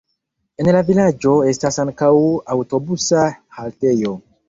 [0.63, 2.11] En la vilaĝo estas ankaŭ
[2.57, 4.21] aŭtobusa haltejo.